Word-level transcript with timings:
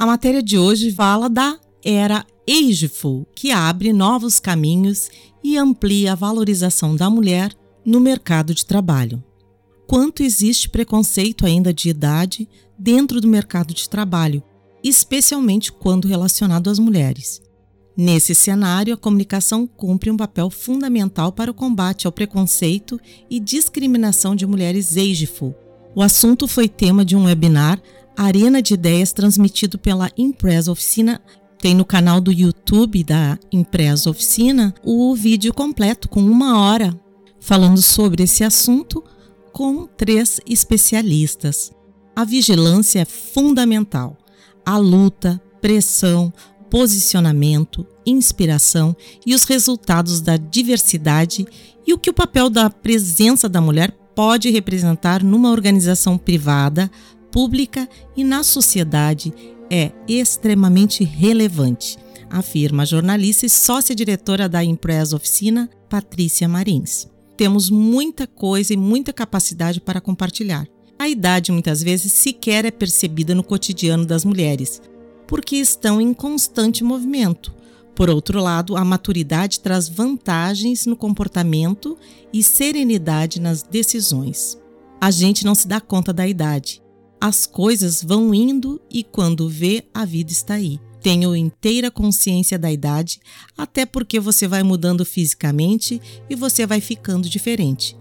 A 0.00 0.06
matéria 0.06 0.42
de 0.42 0.56
hoje 0.56 0.90
fala 0.92 1.28
da 1.28 1.58
era 1.84 2.24
Ageful, 2.48 3.26
que 3.34 3.50
abre 3.50 3.92
novos 3.92 4.40
caminhos 4.40 5.10
e 5.44 5.58
amplia 5.58 6.12
a 6.12 6.14
valorização 6.14 6.96
da 6.96 7.10
mulher 7.10 7.54
no 7.84 8.00
mercado 8.00 8.54
de 8.54 8.64
trabalho. 8.64 9.22
Quanto 9.86 10.22
existe 10.22 10.70
preconceito 10.70 11.44
ainda 11.44 11.70
de 11.70 11.90
idade 11.90 12.48
dentro 12.78 13.20
do 13.20 13.28
mercado 13.28 13.74
de 13.74 13.90
trabalho, 13.90 14.42
especialmente 14.82 15.70
quando 15.70 16.08
relacionado 16.08 16.70
às 16.70 16.78
mulheres. 16.78 17.42
Nesse 17.94 18.34
cenário, 18.34 18.94
a 18.94 18.96
comunicação 18.96 19.66
cumpre 19.66 20.10
um 20.10 20.16
papel 20.16 20.48
fundamental 20.48 21.30
para 21.30 21.50
o 21.50 21.54
combate 21.54 22.06
ao 22.06 22.12
preconceito 22.12 22.98
e 23.28 23.38
discriminação 23.38 24.34
de 24.34 24.46
mulheres 24.46 24.96
ageful. 24.96 25.54
O 25.94 26.00
assunto 26.00 26.48
foi 26.48 26.68
tema 26.68 27.04
de 27.04 27.14
um 27.14 27.24
webinar 27.24 27.82
Arena 28.16 28.60
de 28.60 28.74
Ideias 28.74 29.12
transmitido 29.12 29.78
pela 29.78 30.10
Impresa 30.16 30.70
Oficina. 30.72 31.20
Tem 31.58 31.74
no 31.74 31.84
canal 31.84 32.20
do 32.20 32.32
YouTube 32.32 33.04
da 33.04 33.38
Impresa 33.52 34.10
Oficina 34.10 34.74
o 34.84 35.14
vídeo 35.14 35.52
completo 35.52 36.08
com 36.08 36.20
uma 36.20 36.58
hora 36.60 36.98
falando 37.40 37.80
sobre 37.80 38.22
esse 38.22 38.44
assunto 38.44 39.02
com 39.52 39.86
três 39.86 40.40
especialistas. 40.46 41.72
A 42.14 42.24
vigilância 42.24 43.00
é 43.00 43.04
fundamental. 43.04 44.16
A 44.64 44.76
luta, 44.76 45.40
pressão, 45.60 46.32
posicionamento, 46.70 47.86
inspiração 48.06 48.94
e 49.26 49.34
os 49.34 49.44
resultados 49.44 50.20
da 50.20 50.36
diversidade 50.36 51.46
e 51.86 51.92
o 51.92 51.98
que 51.98 52.10
o 52.10 52.14
papel 52.14 52.48
da 52.48 52.70
presença 52.70 53.48
da 53.48 53.60
mulher 53.60 53.90
pode 54.14 54.50
representar 54.50 55.22
numa 55.24 55.50
organização 55.50 56.18
privada, 56.18 56.90
pública 57.30 57.88
e 58.16 58.24
na 58.24 58.42
sociedade 58.42 59.32
é 59.70 59.92
extremamente 60.08 61.04
relevante, 61.04 61.96
afirma 62.28 62.82
a 62.82 62.86
jornalista 62.86 63.46
e 63.46 63.50
sócia-diretora 63.50 64.48
da 64.48 64.64
Impress 64.64 65.12
Oficina, 65.12 65.70
Patrícia 65.88 66.48
Marins. 66.48 67.08
Temos 67.36 67.70
muita 67.70 68.26
coisa 68.26 68.74
e 68.74 68.76
muita 68.76 69.12
capacidade 69.12 69.80
para 69.80 70.00
compartilhar. 70.00 70.66
A 70.98 71.08
idade 71.08 71.50
muitas 71.50 71.82
vezes 71.82 72.12
sequer 72.12 72.66
é 72.66 72.70
percebida 72.70 73.34
no 73.34 73.42
cotidiano 73.42 74.04
das 74.04 74.24
mulheres, 74.24 74.82
porque 75.26 75.56
estão 75.56 76.00
em 76.00 76.12
constante 76.12 76.84
movimento. 76.84 77.54
Por 77.94 78.10
outro 78.10 78.42
lado, 78.42 78.76
a 78.76 78.84
maturidade 78.84 79.60
traz 79.60 79.88
vantagens 79.88 80.86
no 80.86 80.96
comportamento 80.96 81.96
e 82.32 82.42
serenidade 82.42 83.40
nas 83.40 83.62
decisões. 83.62 84.58
A 85.00 85.10
gente 85.10 85.44
não 85.44 85.54
se 85.54 85.66
dá 85.66 85.80
conta 85.80 86.12
da 86.12 86.26
idade. 86.28 86.82
As 87.20 87.44
coisas 87.44 88.02
vão 88.02 88.34
indo 88.34 88.80
e 88.90 89.04
quando 89.04 89.46
vê, 89.46 89.84
a 89.92 90.06
vida 90.06 90.32
está 90.32 90.54
aí. 90.54 90.80
Tenho 91.02 91.36
inteira 91.36 91.90
consciência 91.90 92.58
da 92.58 92.72
idade, 92.72 93.20
até 93.56 93.84
porque 93.84 94.18
você 94.18 94.48
vai 94.48 94.62
mudando 94.62 95.04
fisicamente 95.04 96.00
e 96.30 96.34
você 96.34 96.66
vai 96.66 96.80
ficando 96.80 97.28
diferente. 97.28 97.96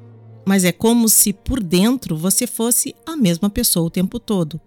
Mas 0.46 0.64
é 0.64 0.72
como 0.72 1.10
se 1.10 1.34
por 1.34 1.62
dentro 1.62 2.16
você 2.16 2.48
fosse 2.48 2.96
a 3.06 3.18
mesma 3.18 3.50
pessoa 3.50 3.88
o 3.88 3.92
tempo 3.92 4.20
todo. 4.20 4.60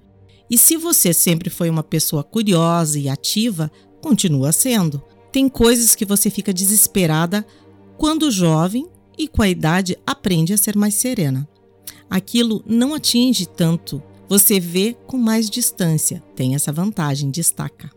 E 0.51 0.59
se 0.59 0.77
você 0.77 1.15
sempre 1.15 1.49
foi 1.49 1.71
uma 1.71 1.83
pessoa 1.83 2.23
curiosa 2.23 2.99
e 2.99 3.09
ativa, 3.09 3.73
continua 4.03 4.53
sendo. 4.53 5.03
Tem 5.31 5.49
coisas 5.49 5.95
que 5.95 6.05
você 6.05 6.29
fica 6.29 6.53
desesperada 6.53 7.47
quando 7.97 8.31
jovem 8.31 8.87
e 9.17 9.27
com 9.27 9.41
a 9.41 9.49
idade 9.49 9.97
aprende 10.07 10.53
a 10.53 10.59
ser 10.59 10.77
mais 10.77 10.95
serena. 10.95 11.49
Aquilo 12.11 12.63
não 12.67 12.93
atinge 12.93 13.47
tanto, 13.47 14.03
você 14.29 14.59
vê 14.59 14.97
com 15.07 15.19
mais 15.19 15.51
distância, 15.51 16.23
tem 16.35 16.55
essa 16.55 16.73
vantagem, 16.73 17.31
destaca. 17.31 17.91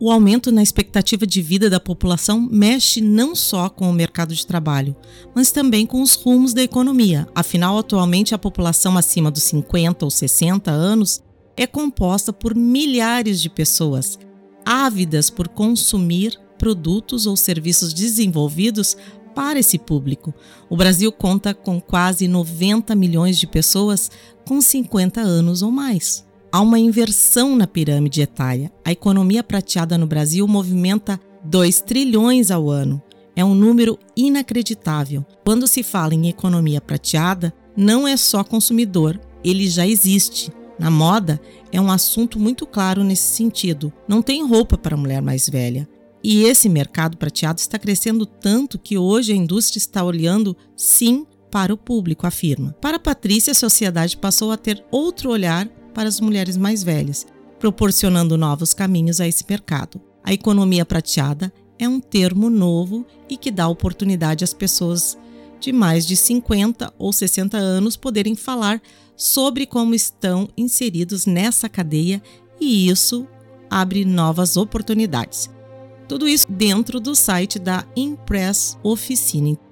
O 0.00 0.10
aumento 0.10 0.50
na 0.50 0.64
expectativa 0.64 1.24
de 1.24 1.40
vida 1.40 1.70
da 1.70 1.78
população 1.78 2.40
mexe 2.40 3.00
não 3.00 3.36
só 3.36 3.68
com 3.68 3.88
o 3.88 3.92
mercado 3.92 4.34
de 4.34 4.44
trabalho, 4.44 4.96
mas 5.32 5.52
também 5.52 5.86
com 5.86 6.02
os 6.02 6.16
rumos 6.16 6.52
da 6.52 6.60
economia. 6.60 7.28
Afinal, 7.34 7.78
atualmente 7.78 8.34
a 8.34 8.38
população 8.38 8.98
acima 8.98 9.30
dos 9.30 9.44
50 9.44 10.04
ou 10.04 10.10
60 10.10 10.72
anos 10.72 11.22
é 11.56 11.68
composta 11.68 12.32
por 12.32 12.52
milhares 12.52 13.40
de 13.40 13.48
pessoas 13.48 14.18
ávidas 14.64 15.30
por 15.30 15.48
consumir 15.48 16.36
produtos 16.58 17.26
ou 17.26 17.36
serviços 17.36 17.92
desenvolvidos 17.92 18.96
para 19.34 19.58
esse 19.58 19.78
público. 19.78 20.34
O 20.68 20.76
Brasil 20.76 21.10
conta 21.10 21.54
com 21.54 21.80
quase 21.80 22.28
90 22.28 22.94
milhões 22.94 23.38
de 23.38 23.46
pessoas 23.46 24.10
com 24.46 24.60
50 24.60 25.20
anos 25.20 25.62
ou 25.62 25.70
mais. 25.70 26.24
Há 26.50 26.60
uma 26.60 26.78
inversão 26.78 27.56
na 27.56 27.66
pirâmide 27.66 28.20
etária. 28.20 28.70
A 28.84 28.92
economia 28.92 29.42
prateada 29.42 29.96
no 29.96 30.06
Brasil 30.06 30.46
movimenta 30.46 31.18
2 31.44 31.80
trilhões 31.80 32.50
ao 32.50 32.68
ano. 32.68 33.02
É 33.34 33.44
um 33.44 33.54
número 33.54 33.98
inacreditável. 34.14 35.24
Quando 35.44 35.66
se 35.66 35.82
fala 35.82 36.14
em 36.14 36.28
economia 36.28 36.80
prateada, 36.80 37.54
não 37.74 38.06
é 38.06 38.16
só 38.16 38.44
consumidor, 38.44 39.18
ele 39.42 39.66
já 39.68 39.86
existe. 39.86 40.52
Na 40.78 40.90
moda, 40.90 41.40
é 41.70 41.80
um 41.80 41.90
assunto 41.90 42.38
muito 42.38 42.66
claro 42.66 43.02
nesse 43.02 43.34
sentido. 43.34 43.92
Não 44.06 44.20
tem 44.20 44.46
roupa 44.46 44.76
para 44.76 44.96
mulher 44.96 45.22
mais 45.22 45.48
velha. 45.48 45.88
E 46.22 46.44
esse 46.44 46.68
mercado 46.68 47.16
prateado 47.16 47.60
está 47.60 47.78
crescendo 47.78 48.26
tanto 48.26 48.78
que 48.78 48.96
hoje 48.98 49.32
a 49.32 49.36
indústria 49.36 49.78
está 49.78 50.04
olhando, 50.04 50.56
sim, 50.76 51.26
para 51.52 51.74
o 51.74 51.76
público, 51.76 52.26
afirma. 52.26 52.74
Para 52.80 52.98
Patrícia, 52.98 53.50
a 53.50 53.54
sociedade 53.54 54.16
passou 54.16 54.50
a 54.50 54.56
ter 54.56 54.82
outro 54.90 55.30
olhar 55.30 55.68
para 55.92 56.08
as 56.08 56.18
mulheres 56.18 56.56
mais 56.56 56.82
velhas, 56.82 57.26
proporcionando 57.60 58.38
novos 58.38 58.72
caminhos 58.72 59.20
a 59.20 59.28
esse 59.28 59.44
mercado. 59.46 60.00
A 60.24 60.32
economia 60.32 60.86
prateada 60.86 61.52
é 61.78 61.86
um 61.86 62.00
termo 62.00 62.48
novo 62.48 63.06
e 63.28 63.36
que 63.36 63.50
dá 63.50 63.68
oportunidade 63.68 64.42
às 64.42 64.54
pessoas 64.54 65.18
de 65.60 65.72
mais 65.72 66.06
de 66.06 66.16
50 66.16 66.90
ou 66.98 67.12
60 67.12 67.58
anos 67.58 67.96
poderem 67.96 68.34
falar 68.34 68.80
sobre 69.14 69.66
como 69.66 69.94
estão 69.94 70.48
inseridos 70.56 71.26
nessa 71.26 71.68
cadeia 71.68 72.22
e 72.58 72.88
isso 72.88 73.26
abre 73.68 74.06
novas 74.06 74.56
oportunidades. 74.56 75.50
Tudo 76.08 76.26
isso 76.26 76.50
dentro 76.50 76.98
do 76.98 77.14
site 77.14 77.58
da 77.58 77.84
Impress 77.94 78.78
Oficina. 78.82 79.71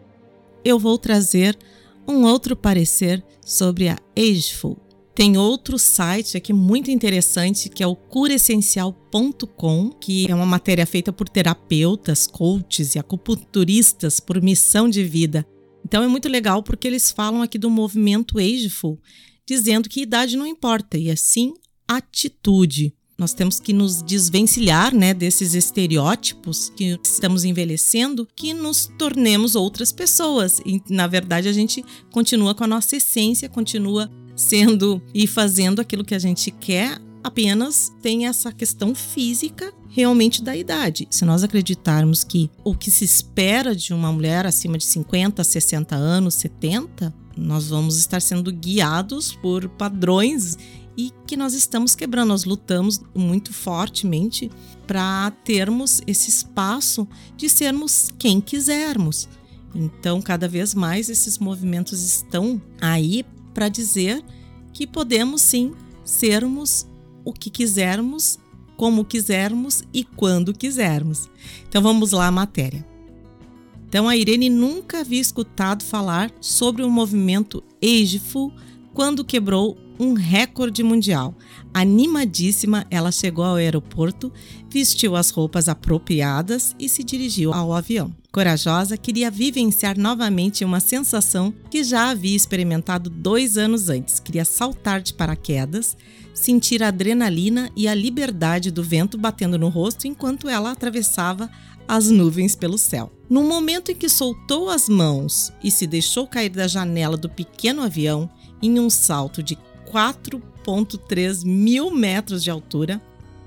Eu 0.64 0.78
vou 0.78 0.98
trazer 0.98 1.58
um 2.06 2.24
outro 2.24 2.54
parecer 2.54 3.24
sobre 3.44 3.88
a 3.88 3.98
Ageful. 4.16 4.78
Tem 5.14 5.36
outro 5.36 5.78
site 5.78 6.36
aqui 6.36 6.52
muito 6.52 6.90
interessante 6.90 7.68
que 7.68 7.82
é 7.82 7.86
o 7.86 7.96
curessencial.com, 7.96 9.90
que 9.90 10.30
é 10.30 10.34
uma 10.34 10.46
matéria 10.46 10.86
feita 10.86 11.12
por 11.12 11.28
terapeutas, 11.28 12.26
coaches 12.26 12.94
e 12.94 12.98
acupunturistas 12.98 14.20
por 14.20 14.40
missão 14.40 14.88
de 14.88 15.02
vida. 15.04 15.46
Então 15.84 16.02
é 16.02 16.08
muito 16.08 16.28
legal 16.28 16.62
porque 16.62 16.86
eles 16.86 17.10
falam 17.10 17.42
aqui 17.42 17.58
do 17.58 17.70
movimento 17.70 18.38
Ageful, 18.38 19.00
dizendo 19.46 19.88
que 19.88 20.02
idade 20.02 20.36
não 20.36 20.46
importa, 20.46 20.96
e 20.96 21.10
assim 21.10 21.54
atitude. 21.88 22.94
Nós 23.20 23.34
temos 23.34 23.60
que 23.60 23.74
nos 23.74 24.00
desvencilhar 24.00 24.94
né, 24.94 25.12
desses 25.12 25.52
estereótipos 25.52 26.72
que 26.74 26.98
estamos 27.04 27.44
envelhecendo, 27.44 28.26
que 28.34 28.54
nos 28.54 28.90
tornemos 28.96 29.54
outras 29.54 29.92
pessoas. 29.92 30.58
E, 30.64 30.82
na 30.88 31.06
verdade, 31.06 31.46
a 31.46 31.52
gente 31.52 31.84
continua 32.10 32.54
com 32.54 32.64
a 32.64 32.66
nossa 32.66 32.96
essência, 32.96 33.46
continua 33.46 34.10
sendo 34.34 35.02
e 35.12 35.26
fazendo 35.26 35.80
aquilo 35.80 36.02
que 36.02 36.14
a 36.14 36.18
gente 36.18 36.50
quer, 36.50 36.98
apenas 37.22 37.92
tem 38.00 38.26
essa 38.26 38.50
questão 38.52 38.94
física 38.94 39.70
realmente 39.90 40.42
da 40.42 40.56
idade. 40.56 41.06
Se 41.10 41.26
nós 41.26 41.44
acreditarmos 41.44 42.24
que 42.24 42.50
o 42.64 42.74
que 42.74 42.90
se 42.90 43.04
espera 43.04 43.76
de 43.76 43.92
uma 43.92 44.10
mulher 44.10 44.46
acima 44.46 44.78
de 44.78 44.84
50, 44.84 45.44
60 45.44 45.94
anos, 45.94 46.36
70, 46.36 47.12
nós 47.36 47.68
vamos 47.68 47.96
estar 47.96 48.20
sendo 48.22 48.52
guiados 48.52 49.34
por 49.34 49.68
padrões 49.68 50.56
e 50.96 51.12
que 51.26 51.36
nós 51.36 51.54
estamos 51.54 51.94
quebrando. 51.94 52.28
Nós 52.28 52.44
lutamos 52.44 53.00
muito 53.14 53.52
fortemente 53.52 54.50
para 54.86 55.30
termos 55.44 56.00
esse 56.06 56.30
espaço 56.30 57.06
de 57.36 57.48
sermos 57.48 58.10
quem 58.18 58.40
quisermos. 58.40 59.28
Então, 59.74 60.20
cada 60.20 60.48
vez 60.48 60.74
mais 60.74 61.08
esses 61.08 61.38
movimentos 61.38 62.02
estão 62.02 62.60
aí 62.80 63.24
para 63.54 63.68
dizer 63.68 64.22
que 64.72 64.86
podemos 64.86 65.42
sim 65.42 65.72
sermos 66.04 66.86
o 67.24 67.32
que 67.32 67.50
quisermos, 67.50 68.38
como 68.76 69.04
quisermos 69.04 69.82
e 69.92 70.04
quando 70.04 70.52
quisermos. 70.52 71.28
Então, 71.68 71.82
vamos 71.82 72.12
lá 72.12 72.26
à 72.26 72.32
matéria. 72.32 72.90
Então 73.90 74.08
a 74.08 74.16
Irene 74.16 74.48
nunca 74.48 75.00
havia 75.00 75.20
escutado 75.20 75.82
falar 75.82 76.30
sobre 76.40 76.84
o 76.84 76.88
movimento 76.88 77.60
Ageful 77.82 78.52
quando 78.94 79.24
quebrou 79.24 79.76
um 80.00 80.14
recorde 80.14 80.82
mundial. 80.82 81.36
Animadíssima, 81.74 82.86
ela 82.90 83.12
chegou 83.12 83.44
ao 83.44 83.56
aeroporto, 83.56 84.32
vestiu 84.70 85.14
as 85.14 85.28
roupas 85.28 85.68
apropriadas 85.68 86.74
e 86.78 86.88
se 86.88 87.04
dirigiu 87.04 87.52
ao 87.52 87.72
avião. 87.74 88.12
Corajosa, 88.32 88.96
queria 88.96 89.30
vivenciar 89.30 89.98
novamente 89.98 90.64
uma 90.64 90.80
sensação 90.80 91.52
que 91.70 91.84
já 91.84 92.10
havia 92.10 92.34
experimentado 92.34 93.10
dois 93.10 93.58
anos 93.58 93.90
antes. 93.90 94.18
Queria 94.18 94.44
saltar 94.44 95.02
de 95.02 95.12
paraquedas, 95.12 95.96
sentir 96.32 96.82
a 96.82 96.88
adrenalina 96.88 97.70
e 97.76 97.86
a 97.86 97.94
liberdade 97.94 98.70
do 98.70 98.82
vento 98.82 99.18
batendo 99.18 99.58
no 99.58 99.68
rosto 99.68 100.06
enquanto 100.06 100.48
ela 100.48 100.70
atravessava 100.70 101.50
as 101.86 102.08
nuvens 102.08 102.54
pelo 102.54 102.78
céu. 102.78 103.12
No 103.28 103.42
momento 103.42 103.90
em 103.90 103.96
que 103.96 104.08
soltou 104.08 104.70
as 104.70 104.88
mãos 104.88 105.52
e 105.62 105.70
se 105.70 105.86
deixou 105.86 106.26
cair 106.26 106.50
da 106.50 106.68
janela 106.68 107.16
do 107.16 107.28
pequeno 107.28 107.82
avião 107.82 108.30
em 108.62 108.78
um 108.78 108.88
salto 108.88 109.42
de 109.42 109.56
4,3 109.92 111.44
mil 111.44 111.90
metros 111.90 112.44
de 112.44 112.50
altura, 112.50 113.00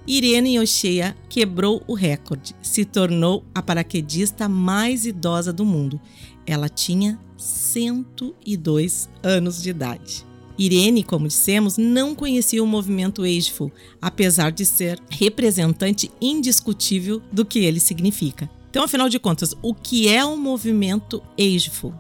Irene 0.05 0.59
Oshea 0.59 1.15
quebrou 1.29 1.81
o 1.87 1.93
recorde, 1.93 2.53
se 2.61 2.83
tornou 2.83 3.45
a 3.55 3.61
paraquedista 3.61 4.49
mais 4.49 5.05
idosa 5.05 5.53
do 5.53 5.63
mundo. 5.63 5.99
Ela 6.45 6.67
tinha 6.67 7.17
102 7.37 9.09
anos 9.23 9.61
de 9.61 9.69
idade. 9.69 10.25
Irene, 10.59 11.03
como 11.03 11.27
dissemos, 11.27 11.77
não 11.77 12.13
conhecia 12.13 12.63
o 12.63 12.67
movimento 12.67 13.23
Ageful, 13.23 13.71
apesar 14.01 14.51
de 14.51 14.65
ser 14.65 14.99
representante 15.09 16.11
indiscutível 16.21 17.21
do 17.31 17.45
que 17.45 17.59
ele 17.59 17.79
significa. 17.79 18.49
Então, 18.69 18.83
afinal 18.83 19.07
de 19.07 19.19
contas, 19.19 19.55
o 19.61 19.73
que 19.73 20.07
é 20.07 20.23
o 20.23 20.35
movimento 20.35 21.23
Ageful? 21.39 21.93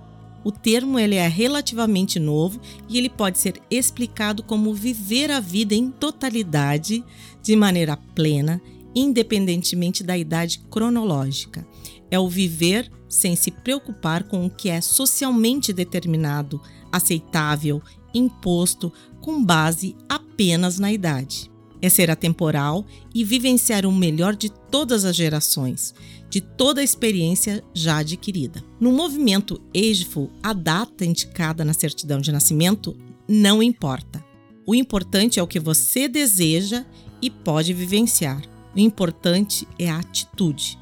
O 0.43 0.51
termo 0.51 0.99
ele 0.99 1.15
é 1.15 1.27
relativamente 1.27 2.19
novo 2.19 2.59
e 2.89 2.97
ele 2.97 3.09
pode 3.09 3.39
ser 3.39 3.61
explicado 3.69 4.43
como 4.43 4.73
viver 4.73 5.31
a 5.31 5.39
vida 5.39 5.73
em 5.73 5.89
totalidade, 5.89 7.03
de 7.41 7.55
maneira 7.55 7.95
plena, 7.95 8.61
independentemente 8.95 10.03
da 10.03 10.17
idade 10.17 10.59
cronológica. 10.69 11.65
É 12.11 12.19
o 12.19 12.27
viver 12.27 12.91
sem 13.07 13.35
se 13.35 13.51
preocupar 13.51 14.23
com 14.23 14.45
o 14.45 14.49
que 14.49 14.69
é 14.69 14.81
socialmente 14.81 15.71
determinado, 15.71 16.61
aceitável, 16.91 17.81
imposto, 18.13 18.91
com 19.21 19.43
base 19.43 19.95
apenas 20.09 20.77
na 20.77 20.91
idade. 20.91 21.52
É 21.83 21.89
ser 21.89 22.09
atemporal 22.09 22.85
e 23.13 23.25
vivenciar 23.25 23.85
o 23.85 23.91
melhor 23.91 24.37
de 24.37 24.49
todas 24.49 25.03
as 25.03 25.13
gerações, 25.13 25.93
de 26.29 26.39
toda 26.39 26.79
a 26.79 26.83
experiência 26.83 27.61
já 27.73 27.97
adquirida. 27.97 28.63
No 28.79 28.89
movimento 28.93 29.61
Ageful, 29.75 30.31
a 30.41 30.53
data 30.53 31.03
indicada 31.03 31.65
na 31.65 31.73
certidão 31.73 32.21
de 32.21 32.31
nascimento 32.31 32.95
não 33.27 33.61
importa. 33.61 34.23
O 34.65 34.73
importante 34.73 35.41
é 35.41 35.43
o 35.43 35.47
que 35.47 35.59
você 35.59 36.07
deseja 36.07 36.85
e 37.21 37.29
pode 37.29 37.73
vivenciar. 37.73 38.41
O 38.73 38.79
importante 38.79 39.67
é 39.77 39.89
a 39.89 39.99
atitude. 39.99 40.79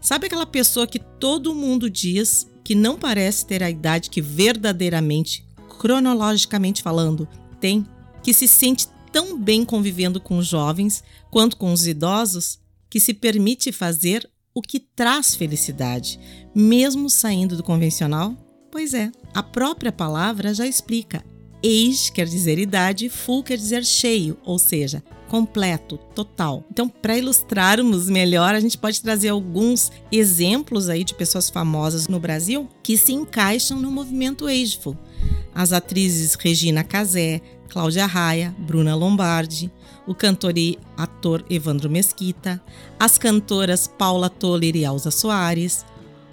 Sabe 0.00 0.26
aquela 0.26 0.46
pessoa 0.46 0.86
que 0.86 1.00
todo 1.00 1.52
mundo 1.52 1.90
diz 1.90 2.46
que 2.62 2.76
não 2.76 2.96
parece 2.96 3.44
ter 3.44 3.60
a 3.60 3.68
idade 3.68 4.08
que 4.08 4.22
verdadeiramente, 4.22 5.44
cronologicamente 5.80 6.80
falando, 6.80 7.26
tem? 7.60 7.84
Que 8.22 8.32
se 8.32 8.46
sente 8.46 8.86
tão 9.14 9.38
bem 9.38 9.64
convivendo 9.64 10.20
com 10.20 10.38
os 10.38 10.48
jovens 10.48 11.04
quanto 11.30 11.56
com 11.56 11.72
os 11.72 11.86
idosos 11.86 12.58
que 12.90 12.98
se 12.98 13.14
permite 13.14 13.70
fazer 13.70 14.28
o 14.52 14.60
que 14.60 14.80
traz 14.80 15.36
felicidade, 15.36 16.18
mesmo 16.52 17.08
saindo 17.08 17.56
do 17.56 17.62
convencional? 17.62 18.36
Pois 18.72 18.92
é, 18.92 19.12
a 19.32 19.40
própria 19.40 19.92
palavra 19.92 20.52
já 20.52 20.66
explica. 20.66 21.24
Age 21.64 22.10
quer 22.10 22.26
dizer 22.26 22.58
idade, 22.58 23.08
full 23.08 23.44
quer 23.44 23.56
dizer 23.56 23.84
cheio, 23.84 24.36
ou 24.44 24.58
seja, 24.58 25.00
completo, 25.28 25.96
total. 26.12 26.64
Então, 26.68 26.88
para 26.88 27.16
ilustrarmos 27.16 28.08
melhor, 28.08 28.52
a 28.54 28.60
gente 28.60 28.76
pode 28.76 29.00
trazer 29.00 29.28
alguns 29.28 29.92
exemplos 30.10 30.88
aí 30.88 31.04
de 31.04 31.14
pessoas 31.14 31.48
famosas 31.48 32.08
no 32.08 32.18
Brasil 32.18 32.68
que 32.82 32.98
se 32.98 33.12
encaixam 33.12 33.80
no 33.80 33.92
movimento 33.92 34.46
Ageful. 34.46 34.98
As 35.54 35.72
atrizes 35.72 36.34
Regina 36.34 36.82
Casé, 36.82 37.40
Cláudia 37.68 38.06
Raia, 38.06 38.54
Bruna 38.58 38.94
Lombardi, 38.94 39.70
o 40.06 40.14
cantor 40.14 40.56
e 40.56 40.78
ator 40.96 41.44
Evandro 41.48 41.90
Mesquita, 41.90 42.62
as 42.98 43.18
cantoras 43.18 43.86
Paula 43.86 44.28
Toller 44.30 44.76
e 44.76 44.84
Elza 44.84 45.10
Soares, 45.10 45.84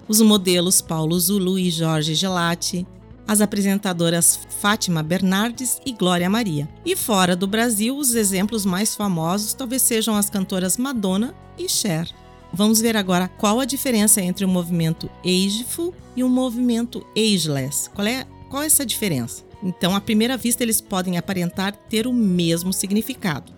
os 0.08 0.20
modelos 0.20 0.80
Paulo 0.80 1.18
Zulu 1.18 1.58
e 1.58 1.70
Jorge 1.70 2.14
Gelati, 2.14 2.86
as 3.26 3.40
apresentadoras 3.40 4.40
Fátima 4.60 5.02
Bernardes 5.02 5.80
e 5.86 5.92
Glória 5.92 6.28
Maria. 6.28 6.68
E 6.84 6.94
fora 6.94 7.34
do 7.34 7.46
Brasil, 7.46 7.96
os 7.96 8.14
exemplos 8.14 8.66
mais 8.66 8.94
famosos 8.94 9.54
talvez 9.54 9.82
sejam 9.82 10.16
as 10.16 10.28
cantoras 10.28 10.76
Madonna 10.76 11.34
e 11.58 11.68
Cher. 11.68 12.08
Vamos 12.52 12.80
ver 12.80 12.96
agora 12.96 13.28
qual 13.28 13.60
a 13.60 13.64
diferença 13.64 14.20
entre 14.20 14.44
o 14.44 14.48
movimento 14.48 15.10
ageful 15.24 15.94
e 16.14 16.22
o 16.22 16.28
movimento 16.28 17.04
ageless. 17.16 17.88
Qual 17.94 18.06
é, 18.06 18.26
qual 18.50 18.62
é 18.62 18.66
essa 18.66 18.84
diferença? 18.84 19.42
Então, 19.62 19.94
à 19.94 20.00
primeira 20.00 20.36
vista, 20.36 20.62
eles 20.62 20.80
podem 20.80 21.16
aparentar 21.16 21.74
ter 21.88 22.06
o 22.06 22.12
mesmo 22.12 22.72
significado. 22.72 23.52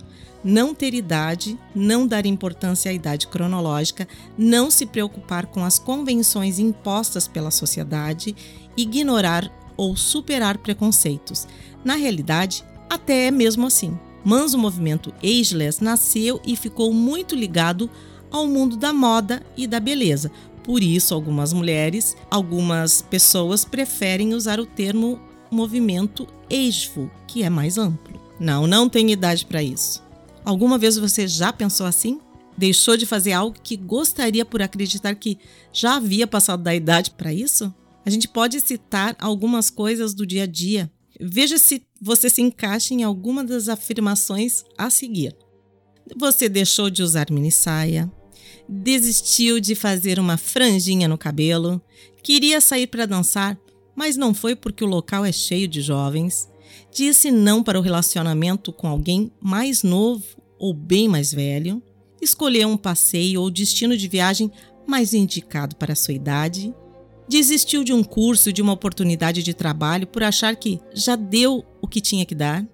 Não 0.44 0.74
ter 0.74 0.92
idade, 0.92 1.58
não 1.74 2.06
dar 2.06 2.26
importância 2.26 2.90
à 2.90 2.94
idade 2.94 3.26
cronológica, 3.26 4.06
não 4.36 4.70
se 4.70 4.84
preocupar 4.84 5.46
com 5.46 5.64
as 5.64 5.78
convenções 5.78 6.58
impostas 6.58 7.26
pela 7.26 7.50
sociedade 7.50 8.36
ignorar 8.76 9.50
ou 9.76 9.96
superar 9.96 10.58
preconceitos. 10.58 11.48
Na 11.82 11.94
realidade, 11.94 12.62
até 12.90 13.26
é 13.26 13.30
mesmo 13.30 13.66
assim. 13.66 13.98
Mas 14.22 14.54
o 14.54 14.58
movimento 14.58 15.14
ageless 15.22 15.82
nasceu 15.82 16.40
e 16.46 16.56
ficou 16.56 16.92
muito 16.92 17.34
ligado 17.34 17.90
ao 18.30 18.46
mundo 18.46 18.76
da 18.76 18.92
moda 18.92 19.42
e 19.56 19.66
da 19.66 19.78
beleza. 19.78 20.30
Por 20.62 20.82
isso, 20.82 21.14
algumas 21.14 21.52
mulheres, 21.52 22.16
algumas 22.30 23.02
pessoas 23.02 23.64
preferem 23.64 24.32
usar 24.32 24.58
o 24.58 24.66
termo 24.66 25.20
movimento 25.54 26.26
ageful, 26.52 27.10
que 27.26 27.42
é 27.42 27.50
mais 27.50 27.78
amplo. 27.78 28.20
Não, 28.38 28.66
não 28.66 28.88
tem 28.88 29.10
idade 29.10 29.46
para 29.46 29.62
isso. 29.62 30.02
Alguma 30.44 30.76
vez 30.76 30.98
você 30.98 31.26
já 31.26 31.52
pensou 31.52 31.86
assim? 31.86 32.20
Deixou 32.56 32.96
de 32.96 33.06
fazer 33.06 33.32
algo 33.32 33.56
que 33.62 33.76
gostaria 33.76 34.44
por 34.44 34.60
acreditar 34.60 35.14
que 35.14 35.38
já 35.72 35.96
havia 35.96 36.26
passado 36.26 36.62
da 36.62 36.74
idade 36.74 37.12
para 37.12 37.32
isso? 37.32 37.72
A 38.04 38.10
gente 38.10 38.28
pode 38.28 38.60
citar 38.60 39.16
algumas 39.18 39.70
coisas 39.70 40.12
do 40.12 40.26
dia 40.26 40.42
a 40.42 40.46
dia. 40.46 40.90
Veja 41.18 41.56
se 41.58 41.82
você 42.00 42.28
se 42.28 42.42
encaixa 42.42 42.92
em 42.92 43.02
alguma 43.02 43.42
das 43.42 43.68
afirmações 43.68 44.64
a 44.76 44.90
seguir. 44.90 45.34
Você 46.16 46.48
deixou 46.48 46.90
de 46.90 47.02
usar 47.02 47.30
mini 47.30 47.50
saia, 47.50 48.12
desistiu 48.68 49.58
de 49.58 49.74
fazer 49.74 50.18
uma 50.18 50.36
franjinha 50.36 51.08
no 51.08 51.16
cabelo, 51.16 51.80
queria 52.22 52.60
sair 52.60 52.86
para 52.86 53.06
dançar, 53.06 53.58
mas 53.94 54.16
não 54.16 54.34
foi 54.34 54.56
porque 54.56 54.84
o 54.84 54.88
local 54.88 55.24
é 55.24 55.32
cheio 55.32 55.68
de 55.68 55.80
jovens, 55.80 56.48
disse 56.92 57.30
não 57.30 57.62
para 57.62 57.78
o 57.78 57.82
relacionamento 57.82 58.72
com 58.72 58.88
alguém 58.88 59.30
mais 59.40 59.82
novo 59.82 60.24
ou 60.58 60.72
bem 60.72 61.08
mais 61.08 61.32
velho, 61.32 61.82
escolheu 62.20 62.68
um 62.68 62.76
passeio 62.76 63.40
ou 63.40 63.50
destino 63.50 63.96
de 63.96 64.08
viagem 64.08 64.50
mais 64.86 65.14
indicado 65.14 65.76
para 65.76 65.94
sua 65.94 66.14
idade, 66.14 66.74
Desistiu 67.28 67.82
de 67.82 67.92
um 67.92 68.04
curso, 68.04 68.52
de 68.52 68.60
uma 68.60 68.72
oportunidade 68.72 69.42
de 69.42 69.54
trabalho 69.54 70.06
por 70.06 70.22
achar 70.22 70.54
que 70.56 70.78
já 70.92 71.16
deu 71.16 71.64
o 71.80 71.88
que 71.88 72.00
tinha 72.00 72.26
que 72.26 72.34
dar? 72.34 72.66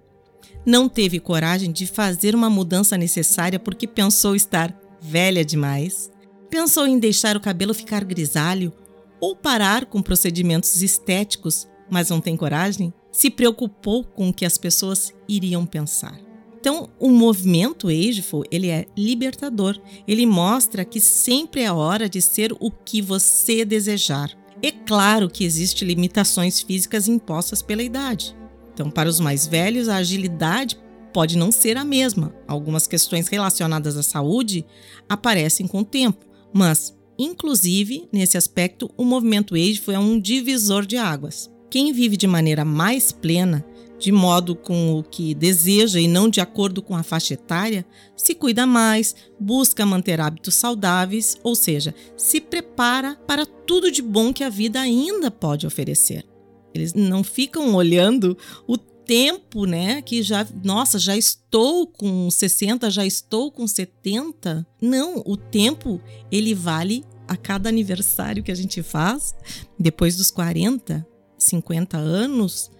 Não 0.66 0.88
teve 0.88 1.20
coragem 1.20 1.70
de 1.70 1.86
fazer 1.86 2.34
uma 2.34 2.50
mudança 2.50 2.98
necessária 2.98 3.58
porque 3.58 3.86
pensou 3.86 4.34
estar 4.34 4.76
velha 5.00 5.44
demais? 5.44 6.10
Pensou 6.50 6.86
em 6.86 6.98
deixar 6.98 7.36
o 7.36 7.40
cabelo 7.40 7.72
ficar 7.72 8.04
grisalho 8.04 8.72
ou 9.20 9.36
parar 9.36 9.86
com 9.86 10.02
procedimentos 10.02 10.82
estéticos, 10.82 11.68
mas 11.90 12.08
não 12.08 12.20
tem 12.20 12.36
coragem? 12.36 12.92
Se 13.12 13.30
preocupou 13.30 14.04
com 14.04 14.28
o 14.28 14.32
que 14.32 14.44
as 14.44 14.56
pessoas 14.56 15.12
iriam 15.28 15.66
pensar. 15.66 16.18
Então, 16.60 16.90
o 16.98 17.08
movimento 17.08 17.88
Ageful, 17.88 18.44
ele 18.50 18.68
é 18.68 18.86
libertador. 18.96 19.80
Ele 20.06 20.26
mostra 20.26 20.84
que 20.84 21.00
sempre 21.00 21.62
é 21.62 21.72
hora 21.72 22.08
de 22.08 22.20
ser 22.20 22.52
o 22.60 22.70
que 22.70 23.00
você 23.00 23.64
desejar. 23.64 24.30
É 24.62 24.70
claro 24.70 25.30
que 25.30 25.42
existem 25.42 25.88
limitações 25.88 26.60
físicas 26.60 27.08
impostas 27.08 27.62
pela 27.62 27.82
idade. 27.82 28.36
Então, 28.74 28.90
para 28.90 29.08
os 29.08 29.18
mais 29.20 29.46
velhos, 29.46 29.88
a 29.88 29.96
agilidade 29.96 30.78
pode 31.14 31.36
não 31.36 31.50
ser 31.50 31.78
a 31.78 31.84
mesma. 31.84 32.34
Algumas 32.46 32.86
questões 32.86 33.26
relacionadas 33.28 33.96
à 33.96 34.02
saúde 34.02 34.66
aparecem 35.08 35.66
com 35.66 35.80
o 35.80 35.84
tempo, 35.84 36.26
mas, 36.52 36.94
inclusive, 37.22 38.08
nesse 38.12 38.36
aspecto, 38.36 38.90
o 38.96 39.04
movimento 39.04 39.54
Age 39.54 39.80
foi 39.80 39.96
um 39.96 40.18
divisor 40.18 40.86
de 40.86 40.96
águas. 40.96 41.50
Quem 41.70 41.92
vive 41.92 42.16
de 42.16 42.26
maneira 42.26 42.64
mais 42.64 43.12
plena 43.12 43.64
de 44.00 44.10
modo 44.10 44.56
com 44.56 44.98
o 44.98 45.02
que 45.02 45.34
deseja 45.34 46.00
e 46.00 46.08
não 46.08 46.28
de 46.28 46.40
acordo 46.40 46.80
com 46.80 46.96
a 46.96 47.02
faixa 47.02 47.34
etária, 47.34 47.84
se 48.16 48.34
cuida 48.34 48.66
mais, 48.66 49.14
busca 49.38 49.84
manter 49.84 50.20
hábitos 50.20 50.54
saudáveis, 50.54 51.36
ou 51.42 51.54
seja, 51.54 51.94
se 52.16 52.40
prepara 52.40 53.16
para 53.26 53.44
tudo 53.44 53.92
de 53.92 54.00
bom 54.00 54.32
que 54.32 54.42
a 54.42 54.48
vida 54.48 54.80
ainda 54.80 55.30
pode 55.30 55.66
oferecer. 55.66 56.24
Eles 56.72 56.94
não 56.94 57.22
ficam 57.22 57.74
olhando 57.74 58.36
o 58.66 58.78
tempo, 59.10 59.64
né, 59.64 60.00
que 60.02 60.22
já, 60.22 60.46
nossa, 60.62 60.96
já 60.96 61.16
estou 61.16 61.84
com 61.84 62.30
60, 62.30 62.88
já 62.92 63.04
estou 63.04 63.50
com 63.50 63.66
70. 63.66 64.64
Não, 64.80 65.20
o 65.26 65.36
tempo 65.36 66.00
ele 66.30 66.54
vale 66.54 67.04
a 67.26 67.36
cada 67.36 67.68
aniversário 67.68 68.40
que 68.40 68.52
a 68.52 68.54
gente 68.54 68.84
faz, 68.84 69.34
depois 69.76 70.14
dos 70.14 70.30
40, 70.30 71.04
50 71.36 71.98
anos, 71.98 72.70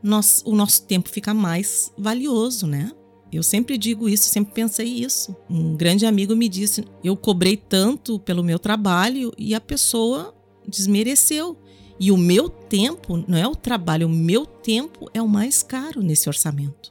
nós, 0.00 0.44
o 0.46 0.54
nosso 0.54 0.84
tempo 0.84 1.08
fica 1.08 1.34
mais 1.34 1.92
valioso, 1.98 2.68
né? 2.68 2.92
Eu 3.32 3.42
sempre 3.42 3.76
digo 3.76 4.08
isso, 4.08 4.28
sempre 4.28 4.54
pensei 4.54 4.86
isso. 4.86 5.34
Um 5.50 5.76
grande 5.76 6.06
amigo 6.06 6.36
me 6.36 6.48
disse: 6.48 6.84
eu 7.02 7.16
cobrei 7.16 7.56
tanto 7.56 8.20
pelo 8.20 8.44
meu 8.44 8.60
trabalho 8.60 9.32
e 9.36 9.56
a 9.56 9.60
pessoa 9.60 10.32
desmereceu. 10.68 11.58
E 12.00 12.10
o 12.10 12.16
meu 12.16 12.48
tempo, 12.48 13.22
não 13.28 13.36
é 13.36 13.46
o 13.46 13.54
trabalho, 13.54 14.06
o 14.06 14.10
meu 14.10 14.46
tempo 14.46 15.10
é 15.12 15.20
o 15.20 15.28
mais 15.28 15.62
caro 15.62 16.02
nesse 16.02 16.30
orçamento. 16.30 16.90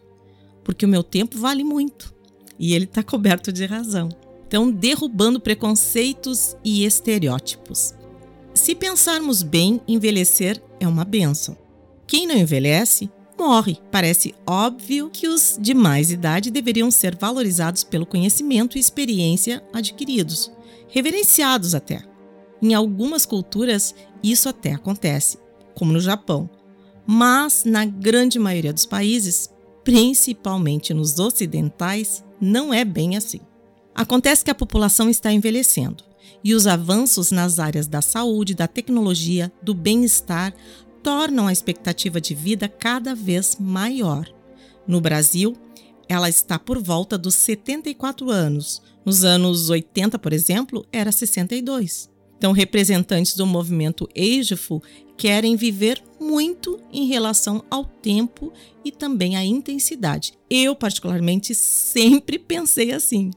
Porque 0.64 0.86
o 0.86 0.90
meu 0.90 1.02
tempo 1.02 1.36
vale 1.36 1.64
muito. 1.64 2.14
E 2.60 2.76
ele 2.76 2.86
está 2.86 3.02
coberto 3.02 3.52
de 3.52 3.66
razão. 3.66 4.10
Então, 4.48 4.70
derrubando 4.70 5.40
preconceitos 5.40 6.56
e 6.64 6.86
estereótipos. 6.86 7.96
Se 8.54 8.76
pensarmos 8.76 9.42
bem, 9.42 9.82
envelhecer 9.88 10.62
é 10.80 10.88
uma 10.88 11.04
benção. 11.04 11.58
Quem 12.06 12.28
não 12.28 12.38
envelhece 12.38 13.10
morre. 13.40 13.78
Parece 13.90 14.36
óbvio 14.46 15.10
que 15.10 15.28
os 15.28 15.58
de 15.60 15.74
mais 15.74 16.12
idade 16.12 16.52
deveriam 16.52 16.92
ser 16.92 17.16
valorizados 17.16 17.84
pelo 17.84 18.06
conhecimento 18.06 18.78
e 18.78 18.82
experiência 18.82 19.64
adquiridos, 19.74 20.52
reverenciados 20.90 21.74
até. 21.74 22.09
Em 22.62 22.74
algumas 22.74 23.26
culturas, 23.26 23.96
isso 24.24 24.50
até 24.50 24.74
acontece, 24.74 25.38
como 25.76 25.94
no 25.94 26.00
Japão. 26.00 26.50
Mas 27.06 27.64
na 27.66 27.86
grande 27.86 28.38
maioria 28.38 28.74
dos 28.74 28.86
países, 28.86 29.50
principalmente 29.84 30.94
nos 30.94 31.20
ocidentais, 31.20 32.24
não 32.40 32.74
é 32.74 32.86
bem 32.86 33.16
assim. 33.16 33.40
Acontece 33.96 34.46
que 34.46 34.52
a 34.52 34.56
população 34.56 35.10
está 35.10 35.32
envelhecendo 35.32 36.04
e 36.44 36.54
os 36.54 36.68
avanços 36.68 37.32
nas 37.32 37.60
áreas 37.60 37.88
da 37.88 38.02
saúde, 38.02 38.54
da 38.54 38.68
tecnologia, 38.68 39.52
do 39.62 39.74
bem-estar 39.74 40.54
tornam 41.04 41.48
a 41.48 41.52
expectativa 41.52 42.20
de 42.20 42.36
vida 42.36 42.68
cada 42.68 43.16
vez 43.16 43.58
maior. 43.60 44.30
No 44.88 45.00
Brasil, 45.00 45.56
ela 46.08 46.30
está 46.30 46.58
por 46.58 46.82
volta 46.82 47.18
dos 47.18 47.36
74 47.36 48.30
anos. 48.30 48.82
Nos 49.06 49.24
anos 49.24 49.70
80, 49.70 50.18
por 50.20 50.34
exemplo, 50.34 50.86
era 50.92 51.12
62. 51.12 52.10
Então, 52.40 52.54
representantes 52.54 53.36
do 53.36 53.46
movimento 53.46 54.08
Ageful 54.18 54.82
querem 55.18 55.58
viver 55.58 56.02
muito 56.18 56.80
em 56.90 57.06
relação 57.06 57.62
ao 57.70 57.84
tempo 57.84 58.54
e 58.84 58.94
também 58.94 59.36
à 59.36 59.44
intensidade. 59.44 60.34
Eu, 60.50 60.74
particularmente, 60.74 61.54
sempre 61.54 62.40
pensei 62.40 62.94
assim. 62.94 63.30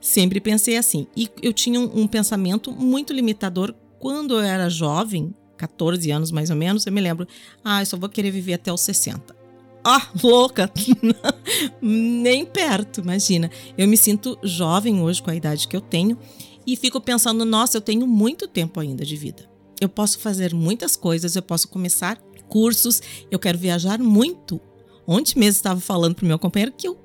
Sempre 0.00 0.40
pensei 0.40 0.78
assim. 0.78 1.06
E 1.14 1.28
eu 1.42 1.52
tinha 1.52 1.78
um, 1.78 2.00
um 2.00 2.06
pensamento 2.06 2.72
muito 2.72 3.12
limitador 3.12 3.74
quando 3.98 4.32
eu 4.32 4.40
era 4.40 4.70
jovem, 4.70 5.34
14 5.58 6.10
anos 6.10 6.30
mais 6.30 6.48
ou 6.48 6.56
menos, 6.56 6.86
eu 6.86 6.92
me 6.92 7.02
lembro, 7.02 7.28
ah, 7.62 7.82
eu 7.82 7.86
só 7.86 7.98
vou 7.98 8.08
querer 8.08 8.30
viver 8.30 8.54
até 8.54 8.72
os 8.72 8.80
60. 8.80 9.36
Ah, 9.84 10.08
louca! 10.22 10.70
Nem 11.82 12.46
perto, 12.46 13.02
imagina. 13.02 13.50
Eu 13.76 13.86
me 13.86 13.96
sinto 13.98 14.38
jovem 14.42 15.02
hoje 15.02 15.22
com 15.22 15.30
a 15.30 15.36
idade 15.36 15.68
que 15.68 15.76
eu 15.76 15.80
tenho 15.82 16.16
e 16.70 16.76
fico 16.76 17.00
pensando, 17.00 17.46
nossa, 17.46 17.78
eu 17.78 17.80
tenho 17.80 18.06
muito 18.06 18.46
tempo 18.46 18.78
ainda 18.78 19.02
de 19.02 19.16
vida. 19.16 19.50
Eu 19.80 19.88
posso 19.88 20.18
fazer 20.18 20.52
muitas 20.52 20.96
coisas, 20.96 21.34
eu 21.34 21.40
posso 21.40 21.66
começar 21.66 22.18
cursos, 22.46 23.00
eu 23.30 23.38
quero 23.38 23.56
viajar 23.56 23.98
muito. 23.98 24.60
Ontem 25.06 25.38
mesmo 25.38 25.56
estava 25.56 25.80
falando 25.80 26.14
para 26.14 26.24
o 26.24 26.28
meu 26.28 26.38
companheiro 26.38 26.74
que 26.76 26.86
eu 26.86 26.98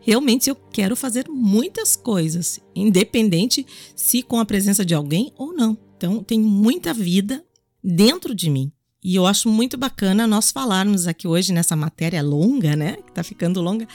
realmente 0.00 0.50
eu 0.50 0.56
quero 0.56 0.96
fazer 0.96 1.28
muitas 1.28 1.94
coisas, 1.94 2.58
independente 2.74 3.64
se 3.94 4.20
com 4.20 4.40
a 4.40 4.44
presença 4.44 4.84
de 4.84 4.94
alguém 4.94 5.32
ou 5.38 5.52
não. 5.54 5.78
Então, 5.96 6.20
tem 6.20 6.40
muita 6.40 6.92
vida 6.92 7.44
dentro 7.82 8.34
de 8.34 8.50
mim. 8.50 8.72
E 9.02 9.14
eu 9.14 9.26
acho 9.26 9.48
muito 9.48 9.78
bacana 9.78 10.26
nós 10.26 10.50
falarmos 10.50 11.06
aqui 11.06 11.28
hoje 11.28 11.52
nessa 11.52 11.76
matéria 11.76 12.20
longa, 12.20 12.74
né, 12.74 12.96
que 12.96 13.10
está 13.10 13.22
ficando 13.22 13.62
longa, 13.62 13.86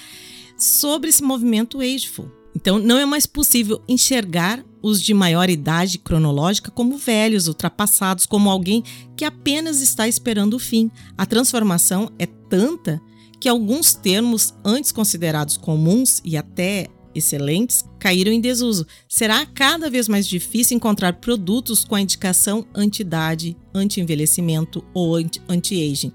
sobre 0.58 1.10
esse 1.10 1.22
movimento 1.22 1.82
ageful. 1.82 2.39
Então, 2.56 2.80
não 2.80 2.98
é 2.98 3.06
mais 3.06 3.26
possível 3.26 3.82
enxergar 3.88 4.64
os 4.82 5.02
de 5.02 5.14
maior 5.14 5.50
idade 5.50 5.98
cronológica 5.98 6.72
como 6.72 6.98
velhos, 6.98 7.48
ultrapassados, 7.48 8.26
como 8.26 8.50
alguém 8.50 8.84
que 9.16 9.26
apenas 9.26 9.82
está 9.82 10.08
esperando 10.08 10.56
o 10.56 10.60
fim. 10.60 10.90
A 11.18 11.26
transformação 11.26 12.12
é 12.18 12.26
tanta 12.26 13.02
que 13.40 13.48
alguns 13.48 13.94
termos 13.94 14.54
antes 14.64 14.92
considerados 14.92 15.58
comuns 15.58 16.22
e 16.26 16.36
até 16.36 16.88
excelentes 17.16 17.86
caíram 17.98 18.32
em 18.32 18.42
desuso. 18.42 18.86
Será 19.08 19.46
cada 19.46 19.90
vez 19.90 20.08
mais 20.08 20.28
difícil 20.28 20.76
encontrar 20.76 21.14
produtos 21.14 21.84
com 21.84 21.96
a 21.96 22.02
indicação 22.02 22.66
anti-idade, 22.74 23.58
anti-envelhecimento 23.74 24.84
ou 24.94 25.16
anti-aging, 25.48 26.12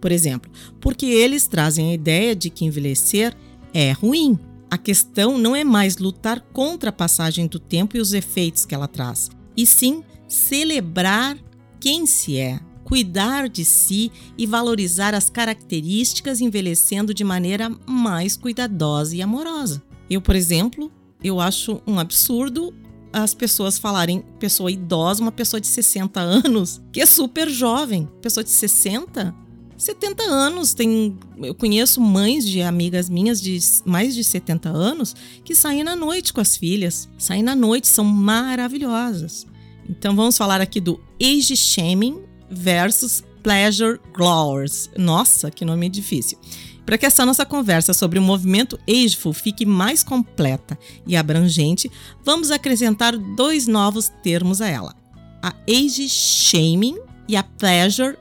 por 0.00 0.12
exemplo, 0.12 0.50
porque 0.80 1.06
eles 1.06 1.46
trazem 1.46 1.90
a 1.90 1.94
ideia 1.94 2.34
de 2.36 2.50
que 2.50 2.64
envelhecer 2.64 3.36
é 3.72 3.92
ruim. 3.92 4.38
A 4.70 4.76
questão 4.76 5.38
não 5.38 5.54
é 5.54 5.62
mais 5.62 5.96
lutar 5.98 6.40
contra 6.52 6.90
a 6.90 6.92
passagem 6.92 7.46
do 7.46 7.58
tempo 7.58 7.96
e 7.96 8.00
os 8.00 8.12
efeitos 8.12 8.64
que 8.64 8.74
ela 8.74 8.88
traz, 8.88 9.30
e 9.56 9.66
sim 9.66 10.02
celebrar 10.28 11.38
quem 11.80 12.04
se 12.06 12.36
é, 12.36 12.58
cuidar 12.84 13.48
de 13.48 13.64
si 13.64 14.10
e 14.36 14.46
valorizar 14.46 15.14
as 15.14 15.30
características 15.30 16.40
envelhecendo 16.40 17.14
de 17.14 17.24
maneira 17.24 17.70
mais 17.86 18.36
cuidadosa 18.36 19.14
e 19.14 19.22
amorosa. 19.22 19.82
Eu, 20.10 20.20
por 20.20 20.34
exemplo, 20.34 20.90
eu 21.22 21.40
acho 21.40 21.80
um 21.86 21.98
absurdo 21.98 22.74
as 23.12 23.32
pessoas 23.32 23.78
falarem 23.78 24.22
pessoa 24.38 24.70
idosa, 24.70 25.22
uma 25.22 25.32
pessoa 25.32 25.60
de 25.60 25.66
60 25.66 26.20
anos, 26.20 26.82
que 26.92 27.00
é 27.00 27.06
super 27.06 27.48
jovem. 27.48 28.08
Pessoa 28.20 28.44
de 28.44 28.50
60, 28.50 29.34
70 29.76 30.22
anos. 30.22 30.74
Tem, 30.74 31.16
eu 31.42 31.54
conheço 31.54 32.00
mães 32.00 32.46
de 32.46 32.62
amigas 32.62 33.08
minhas 33.08 33.40
de 33.40 33.58
mais 33.84 34.14
de 34.14 34.24
70 34.24 34.68
anos 34.68 35.14
que 35.44 35.54
saem 35.54 35.84
na 35.84 35.94
noite 35.94 36.32
com 36.32 36.40
as 36.40 36.56
filhas. 36.56 37.08
Saem 37.18 37.42
na 37.42 37.54
noite, 37.54 37.86
são 37.88 38.04
maravilhosas. 38.04 39.46
Então 39.88 40.16
vamos 40.16 40.36
falar 40.36 40.60
aqui 40.60 40.80
do 40.80 41.00
age 41.20 41.56
shaming 41.56 42.22
versus 42.50 43.22
Pleasure 43.42 44.00
Growers. 44.12 44.90
Nossa, 44.96 45.50
que 45.50 45.64
nome 45.64 45.88
difícil. 45.88 46.38
Para 46.84 46.96
que 46.96 47.04
essa 47.04 47.26
nossa 47.26 47.44
conversa 47.44 47.92
sobre 47.92 48.18
o 48.18 48.22
movimento 48.22 48.78
Ageful 48.88 49.32
fique 49.32 49.66
mais 49.66 50.04
completa 50.04 50.78
e 51.04 51.16
abrangente, 51.16 51.90
vamos 52.24 52.52
acrescentar 52.52 53.16
dois 53.16 53.66
novos 53.66 54.08
termos 54.22 54.60
a 54.60 54.68
ela: 54.68 54.94
a 55.42 55.52
Age 55.68 56.08
Shaming 56.08 56.96
e 57.28 57.36
a 57.36 57.42
Pleasure 57.42 58.16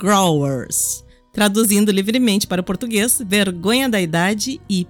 Growers. 0.00 1.04
Traduzindo 1.30 1.92
livremente 1.92 2.46
para 2.46 2.62
o 2.62 2.64
português, 2.64 3.20
vergonha 3.24 3.86
da 3.86 4.00
idade 4.00 4.58
e 4.68 4.86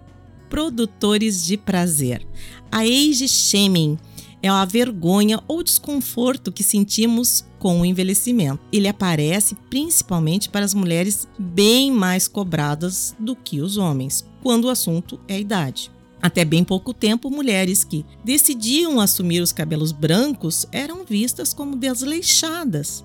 produtores 0.49 1.45
de 1.45 1.57
prazer. 1.57 2.25
A 2.71 2.79
Age 2.79 3.27
Shaming 3.29 3.99
é 4.41 4.49
a 4.49 4.65
vergonha 4.65 5.41
ou 5.49 5.65
desconforto 5.65 6.53
que 6.53 6.63
sentimos 6.63 7.45
com 7.59 7.81
o 7.81 7.85
envelhecimento. 7.85 8.61
Ele 8.73 8.87
aparece 8.87 9.57
principalmente 9.69 10.49
para 10.49 10.65
as 10.65 10.73
mulheres 10.73 11.27
bem 11.37 11.91
mais 11.91 12.29
cobradas 12.29 13.15
do 13.19 13.35
que 13.35 13.61
os 13.61 13.77
homens, 13.77 14.25
quando 14.43 14.67
o 14.67 14.71
assunto 14.71 15.21
é 15.27 15.39
idade. 15.39 15.91
Até 16.23 16.45
bem 16.45 16.63
pouco 16.63 16.95
tempo, 16.95 17.31
mulheres 17.31 17.83
que 17.83 18.05
decidiam 18.25 19.01
assumir 19.01 19.41
os 19.41 19.53
cabelos 19.53 19.91
brancos 19.91 20.67
eram 20.71 21.05
vistas 21.05 21.53
como 21.53 21.77
desleixadas. 21.77 23.05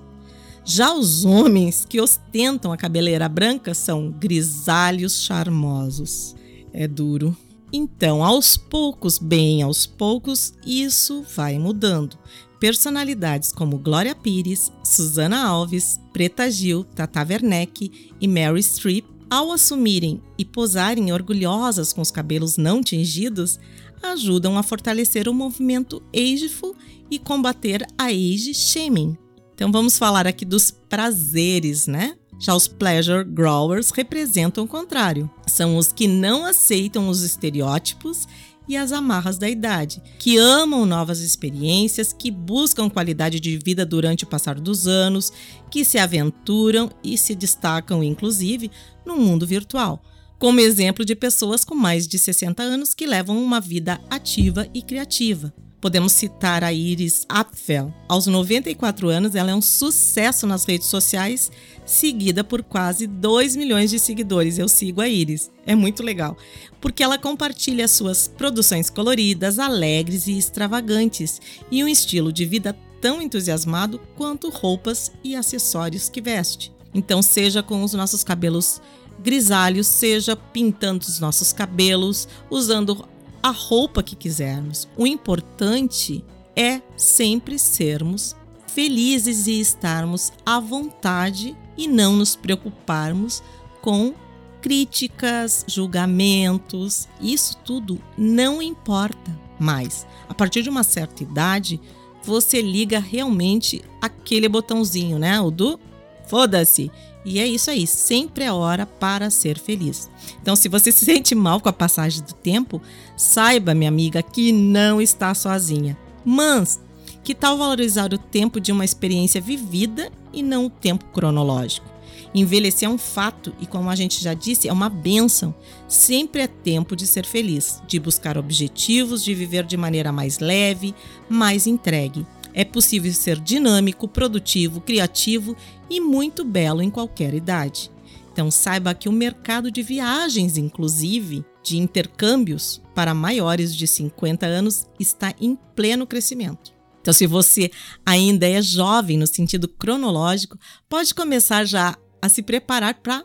Já 0.68 0.92
os 0.92 1.24
homens 1.24 1.86
que 1.88 2.00
ostentam 2.00 2.72
a 2.72 2.76
cabeleira 2.76 3.28
branca 3.28 3.72
são 3.72 4.10
grisalhos 4.10 5.22
charmosos. 5.22 6.34
É 6.72 6.88
duro. 6.88 7.36
Então, 7.72 8.24
aos 8.24 8.56
poucos, 8.56 9.16
bem 9.16 9.62
aos 9.62 9.86
poucos, 9.86 10.54
isso 10.66 11.24
vai 11.36 11.56
mudando. 11.56 12.18
Personalidades 12.58 13.52
como 13.52 13.78
Glória 13.78 14.12
Pires, 14.12 14.72
Susana 14.82 15.46
Alves, 15.46 16.00
Preta 16.12 16.50
Gil, 16.50 16.82
Tata 16.82 17.24
Werneck 17.24 18.12
e 18.20 18.26
Mary 18.26 18.60
Streep, 18.60 19.04
ao 19.30 19.52
assumirem 19.52 20.20
e 20.36 20.44
posarem 20.44 21.12
orgulhosas 21.12 21.92
com 21.92 22.00
os 22.00 22.10
cabelos 22.10 22.56
não 22.56 22.82
tingidos, 22.82 23.60
ajudam 24.02 24.58
a 24.58 24.64
fortalecer 24.64 25.28
o 25.28 25.34
movimento 25.34 26.02
ageful 26.12 26.74
e 27.08 27.20
combater 27.20 27.86
a 27.96 28.06
age 28.06 28.52
shaming. 28.52 29.16
Então 29.56 29.72
vamos 29.72 29.96
falar 29.96 30.26
aqui 30.26 30.44
dos 30.44 30.70
prazeres, 30.70 31.86
né? 31.86 32.14
Já 32.38 32.54
os 32.54 32.68
pleasure 32.68 33.24
growers 33.24 33.90
representam 33.90 34.64
o 34.64 34.68
contrário. 34.68 35.30
São 35.46 35.78
os 35.78 35.90
que 35.90 36.06
não 36.06 36.44
aceitam 36.44 37.08
os 37.08 37.22
estereótipos 37.22 38.28
e 38.68 38.76
as 38.76 38.92
amarras 38.92 39.38
da 39.38 39.48
idade, 39.48 40.02
que 40.18 40.36
amam 40.36 40.84
novas 40.84 41.20
experiências, 41.20 42.12
que 42.12 42.30
buscam 42.30 42.90
qualidade 42.90 43.40
de 43.40 43.56
vida 43.56 43.86
durante 43.86 44.24
o 44.24 44.26
passar 44.26 44.60
dos 44.60 44.86
anos, 44.86 45.32
que 45.70 45.86
se 45.86 45.96
aventuram 45.96 46.90
e 47.02 47.16
se 47.16 47.34
destacam, 47.34 48.04
inclusive, 48.04 48.70
no 49.06 49.16
mundo 49.16 49.46
virtual. 49.46 50.02
Como 50.38 50.60
exemplo 50.60 51.02
de 51.02 51.16
pessoas 51.16 51.64
com 51.64 51.74
mais 51.74 52.06
de 52.06 52.18
60 52.18 52.62
anos 52.62 52.92
que 52.92 53.06
levam 53.06 53.42
uma 53.42 53.58
vida 53.58 53.98
ativa 54.10 54.68
e 54.74 54.82
criativa. 54.82 55.54
Podemos 55.80 56.12
citar 56.12 56.64
a 56.64 56.72
Iris 56.72 57.26
Apfel. 57.28 57.92
Aos 58.08 58.26
94 58.26 59.08
anos, 59.08 59.34
ela 59.34 59.50
é 59.50 59.54
um 59.54 59.60
sucesso 59.60 60.46
nas 60.46 60.64
redes 60.64 60.88
sociais, 60.88 61.50
seguida 61.84 62.42
por 62.42 62.62
quase 62.62 63.06
2 63.06 63.56
milhões 63.56 63.90
de 63.90 63.98
seguidores. 63.98 64.58
Eu 64.58 64.68
sigo 64.68 65.00
a 65.00 65.08
Iris. 65.08 65.50
É 65.66 65.74
muito 65.74 66.02
legal, 66.02 66.36
porque 66.80 67.02
ela 67.02 67.18
compartilha 67.18 67.86
suas 67.86 68.26
produções 68.26 68.88
coloridas, 68.88 69.58
alegres 69.58 70.26
e 70.26 70.38
extravagantes, 70.38 71.40
e 71.70 71.84
um 71.84 71.88
estilo 71.88 72.32
de 72.32 72.44
vida 72.46 72.76
tão 73.00 73.20
entusiasmado 73.20 74.00
quanto 74.16 74.50
roupas 74.50 75.12
e 75.22 75.36
acessórios 75.36 76.08
que 76.08 76.20
veste. 76.20 76.72
Então, 76.94 77.20
seja 77.20 77.62
com 77.62 77.84
os 77.84 77.92
nossos 77.92 78.24
cabelos 78.24 78.80
grisalhos, 79.22 79.86
seja 79.86 80.34
pintando 80.36 81.04
os 81.06 81.20
nossos 81.20 81.52
cabelos, 81.52 82.28
usando 82.50 83.06
a 83.46 83.50
roupa 83.50 84.02
que 84.02 84.16
quisermos. 84.16 84.88
O 84.96 85.06
importante 85.06 86.24
é 86.56 86.82
sempre 86.96 87.60
sermos 87.60 88.34
felizes 88.66 89.46
e 89.46 89.60
estarmos 89.60 90.32
à 90.44 90.58
vontade 90.58 91.56
e 91.78 91.86
não 91.86 92.16
nos 92.16 92.34
preocuparmos 92.34 93.44
com 93.80 94.12
críticas, 94.60 95.64
julgamentos. 95.68 97.06
Isso 97.20 97.56
tudo 97.58 98.00
não 98.18 98.60
importa 98.60 99.38
mais. 99.60 100.04
A 100.28 100.34
partir 100.34 100.62
de 100.62 100.68
uma 100.68 100.82
certa 100.82 101.22
idade, 101.22 101.80
você 102.24 102.60
liga 102.60 102.98
realmente 102.98 103.80
aquele 104.02 104.48
botãozinho, 104.48 105.20
né? 105.20 105.40
O 105.40 105.52
do 105.52 105.78
foda-se. 106.26 106.90
E 107.24 107.40
é 107.40 107.46
isso 107.46 107.70
aí, 107.70 107.86
sempre 107.86 108.44
é 108.44 108.52
hora 108.52 108.86
para 108.86 109.30
ser 109.30 109.58
feliz. 109.58 110.08
Então, 110.40 110.54
se 110.54 110.68
você 110.68 110.92
se 110.92 111.04
sente 111.04 111.34
mal 111.34 111.60
com 111.60 111.68
a 111.68 111.72
passagem 111.72 112.22
do 112.22 112.32
tempo, 112.32 112.80
saiba, 113.16 113.74
minha 113.74 113.88
amiga, 113.88 114.22
que 114.22 114.52
não 114.52 115.02
está 115.02 115.34
sozinha. 115.34 115.98
Mas, 116.24 116.80
que 117.24 117.34
tal 117.34 117.58
valorizar 117.58 118.14
o 118.14 118.18
tempo 118.18 118.60
de 118.60 118.70
uma 118.70 118.84
experiência 118.84 119.40
vivida 119.40 120.12
e 120.32 120.42
não 120.42 120.66
o 120.66 120.70
tempo 120.70 121.04
cronológico? 121.06 121.96
Envelhecer 122.32 122.88
é 122.88 122.92
um 122.92 122.98
fato 122.98 123.54
e, 123.60 123.66
como 123.66 123.88
a 123.88 123.96
gente 123.96 124.22
já 124.22 124.34
disse, 124.34 124.68
é 124.68 124.72
uma 124.72 124.88
benção. 124.88 125.54
Sempre 125.88 126.42
é 126.42 126.46
tempo 126.46 126.94
de 126.94 127.06
ser 127.06 127.24
feliz, 127.24 127.82
de 127.88 127.98
buscar 127.98 128.36
objetivos, 128.36 129.24
de 129.24 129.34
viver 129.34 129.64
de 129.64 129.76
maneira 129.76 130.12
mais 130.12 130.38
leve, 130.38 130.94
mais 131.28 131.66
entregue. 131.66 132.26
É 132.56 132.64
possível 132.64 133.12
ser 133.12 133.38
dinâmico, 133.38 134.08
produtivo, 134.08 134.80
criativo 134.80 135.54
e 135.90 136.00
muito 136.00 136.42
belo 136.42 136.80
em 136.80 136.90
qualquer 136.90 137.34
idade. 137.34 137.90
Então 138.32 138.50
saiba 138.50 138.94
que 138.94 139.10
o 139.10 139.12
mercado 139.12 139.70
de 139.70 139.82
viagens, 139.82 140.56
inclusive 140.56 141.44
de 141.62 141.76
intercâmbios 141.76 142.80
para 142.94 143.12
maiores 143.12 143.76
de 143.76 143.86
50 143.86 144.46
anos, 144.46 144.86
está 144.98 145.34
em 145.38 145.54
pleno 145.74 146.06
crescimento. 146.06 146.74
Então, 147.02 147.12
se 147.12 147.26
você 147.26 147.70
ainda 148.04 148.48
é 148.48 148.60
jovem 148.60 149.16
no 149.16 149.26
sentido 149.26 149.68
cronológico, 149.68 150.58
pode 150.88 151.14
começar 151.14 151.64
já 151.64 151.96
a 152.20 152.28
se 152.28 152.42
preparar 152.42 152.94
para 152.94 153.22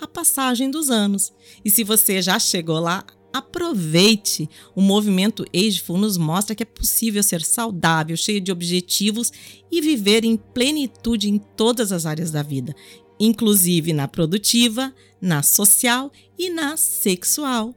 a 0.00 0.06
passagem 0.06 0.70
dos 0.70 0.88
anos. 0.88 1.32
E 1.64 1.70
se 1.70 1.84
você 1.84 2.22
já 2.22 2.38
chegou 2.38 2.78
lá, 2.78 3.04
Aproveite! 3.38 4.50
O 4.74 4.80
movimento 4.80 5.44
Ageful 5.54 5.96
nos 5.96 6.18
mostra 6.18 6.56
que 6.56 6.64
é 6.64 6.66
possível 6.66 7.22
ser 7.22 7.40
saudável, 7.40 8.16
cheio 8.16 8.40
de 8.40 8.50
objetivos 8.50 9.32
e 9.70 9.80
viver 9.80 10.24
em 10.24 10.36
plenitude 10.36 11.30
em 11.30 11.38
todas 11.38 11.92
as 11.92 12.04
áreas 12.04 12.32
da 12.32 12.42
vida, 12.42 12.74
inclusive 13.18 13.92
na 13.92 14.08
produtiva, 14.08 14.92
na 15.20 15.44
social 15.44 16.10
e 16.36 16.50
na 16.50 16.76
sexual. 16.76 17.72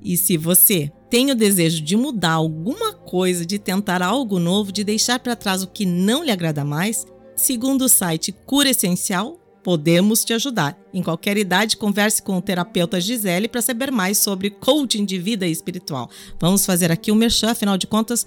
E 0.00 0.16
se 0.16 0.36
você 0.36 0.92
tem 1.10 1.32
o 1.32 1.34
desejo 1.34 1.82
de 1.82 1.96
mudar 1.96 2.34
alguma 2.34 2.92
coisa, 2.92 3.44
de 3.44 3.58
tentar 3.58 4.02
algo 4.02 4.38
novo, 4.38 4.70
de 4.70 4.84
deixar 4.84 5.18
para 5.18 5.34
trás 5.34 5.64
o 5.64 5.66
que 5.66 5.84
não 5.84 6.22
lhe 6.22 6.30
agrada 6.30 6.64
mais, 6.64 7.04
segundo 7.34 7.82
o 7.82 7.88
site 7.88 8.30
Cura 8.30 8.70
Essencial, 8.70 9.41
Podemos 9.62 10.24
te 10.24 10.32
ajudar. 10.32 10.76
Em 10.92 11.02
qualquer 11.02 11.36
idade, 11.36 11.76
converse 11.76 12.20
com 12.20 12.36
o 12.36 12.42
terapeuta 12.42 13.00
Gisele 13.00 13.48
para 13.48 13.62
saber 13.62 13.92
mais 13.92 14.18
sobre 14.18 14.50
coaching 14.50 15.04
de 15.04 15.18
vida 15.18 15.46
espiritual. 15.46 16.10
Vamos 16.40 16.66
fazer 16.66 16.90
aqui 16.90 17.10
o 17.10 17.14
um 17.14 17.18
merchan, 17.18 17.50
afinal 17.50 17.78
de 17.78 17.86
contas, 17.86 18.26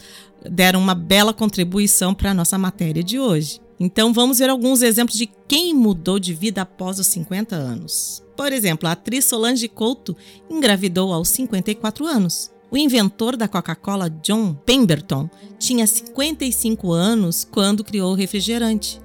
deram 0.49 0.79
uma 0.79 0.95
bela 0.95 1.33
contribuição 1.33 2.13
para 2.13 2.31
a 2.31 2.33
nossa 2.33 2.57
matéria 2.57 3.03
de 3.03 3.19
hoje. 3.19 3.59
Então 3.79 4.13
vamos 4.13 4.39
ver 4.39 4.49
alguns 4.49 4.81
exemplos 4.81 5.17
de 5.17 5.29
quem 5.47 5.73
mudou 5.73 6.17
de 6.17 6.33
vida 6.33 6.61
após 6.61 6.99
os 6.99 7.07
50 7.07 7.55
anos. 7.55 8.23
Por 8.35 8.51
exemplo, 8.51 8.87
a 8.87 8.93
atriz 8.93 9.25
Solange 9.25 9.67
Couto 9.67 10.15
engravidou 10.49 11.13
aos 11.13 11.29
54 11.29 12.05
anos. 12.05 12.51
O 12.71 12.77
inventor 12.77 13.37
da 13.37 13.47
Coca-Cola, 13.47 14.09
John 14.09 14.53
Pemberton, 14.53 15.29
tinha 15.59 15.85
55 15.85 16.91
anos 16.91 17.47
quando 17.49 17.83
criou 17.83 18.11
o 18.11 18.15
refrigerante. 18.15 18.99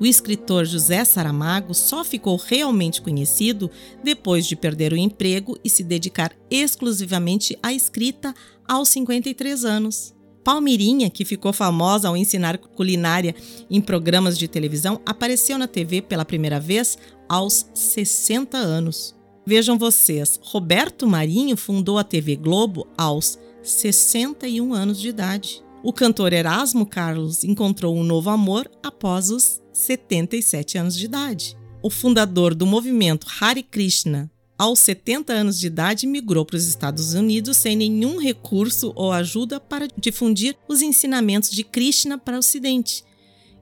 O 0.00 0.06
escritor 0.06 0.64
José 0.64 1.04
Saramago 1.04 1.74
só 1.74 2.04
ficou 2.04 2.36
realmente 2.36 3.02
conhecido 3.02 3.68
depois 4.02 4.46
de 4.46 4.54
perder 4.54 4.92
o 4.92 4.96
emprego 4.96 5.58
e 5.64 5.68
se 5.68 5.82
dedicar 5.82 6.32
exclusivamente 6.50 7.58
à 7.62 7.72
escrita 7.72 8.32
aos 8.66 8.88
53 8.90 9.64
anos. 9.64 10.14
Palmirinha, 10.44 11.10
que 11.10 11.24
ficou 11.24 11.52
famosa 11.52 12.08
ao 12.08 12.16
ensinar 12.16 12.58
culinária 12.58 13.34
em 13.68 13.80
programas 13.80 14.38
de 14.38 14.46
televisão, 14.46 15.00
apareceu 15.04 15.58
na 15.58 15.66
TV 15.66 16.00
pela 16.00 16.24
primeira 16.24 16.60
vez 16.60 16.96
aos 17.28 17.66
60 17.74 18.56
anos. 18.56 19.14
Vejam 19.44 19.76
vocês, 19.76 20.38
Roberto 20.42 21.06
Marinho 21.06 21.56
fundou 21.56 21.98
a 21.98 22.04
TV 22.04 22.36
Globo 22.36 22.86
aos 22.96 23.38
61 23.62 24.72
anos 24.72 25.00
de 25.00 25.08
idade. 25.08 25.62
O 25.82 25.92
cantor 25.92 26.32
Erasmo 26.32 26.86
Carlos 26.86 27.44
encontrou 27.44 27.96
um 27.96 28.04
novo 28.04 28.30
amor 28.30 28.70
após 28.82 29.30
os 29.30 29.60
77 29.78 30.76
anos 30.76 30.96
de 30.96 31.04
idade. 31.04 31.56
O 31.80 31.88
fundador 31.88 32.52
do 32.52 32.66
movimento 32.66 33.28
Hare 33.40 33.62
Krishna, 33.62 34.28
aos 34.58 34.80
70 34.80 35.32
anos 35.32 35.58
de 35.58 35.68
idade, 35.68 36.04
migrou 36.04 36.44
para 36.44 36.56
os 36.56 36.66
Estados 36.66 37.14
Unidos 37.14 37.56
sem 37.58 37.76
nenhum 37.76 38.18
recurso 38.18 38.92
ou 38.96 39.12
ajuda 39.12 39.60
para 39.60 39.86
difundir 39.96 40.56
os 40.66 40.82
ensinamentos 40.82 41.50
de 41.50 41.62
Krishna 41.62 42.18
para 42.18 42.34
o 42.34 42.40
Ocidente. 42.40 43.04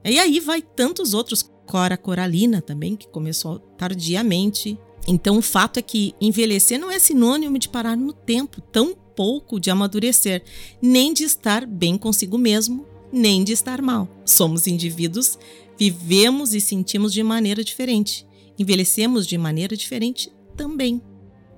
E 0.03 0.17
aí 0.17 0.39
vai 0.39 0.59
tantos 0.59 1.13
outros, 1.13 1.47
Cora 1.67 1.95
Coralina 1.95 2.61
também, 2.61 2.95
que 2.95 3.07
começou 3.09 3.59
tardiamente. 3.77 4.75
Então 5.07 5.37
o 5.37 5.41
fato 5.41 5.77
é 5.77 5.83
que 5.83 6.15
envelhecer 6.19 6.79
não 6.79 6.89
é 6.89 6.97
sinônimo 6.97 7.59
de 7.59 7.69
parar 7.69 7.95
no 7.95 8.11
tempo, 8.11 8.59
tão 8.59 8.95
pouco 9.15 9.59
de 9.59 9.69
amadurecer, 9.69 10.43
nem 10.81 11.13
de 11.13 11.25
estar 11.25 11.65
bem 11.67 11.95
consigo 11.95 12.39
mesmo, 12.39 12.87
nem 13.11 13.43
de 13.43 13.53
estar 13.53 13.81
mal. 13.83 14.09
Somos 14.25 14.65
indivíduos 14.65 15.37
Vivemos 15.79 16.55
e 16.55 16.61
sentimos 16.61 17.13
de 17.13 17.21
maneira 17.21 17.63
diferente. 17.63 18.25
Envelhecemos 18.57 19.27
de 19.27 19.37
maneira 19.37 19.77
diferente 19.77 20.31
também. 20.55 21.01